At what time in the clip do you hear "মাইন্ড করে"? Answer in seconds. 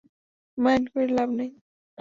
0.57-1.07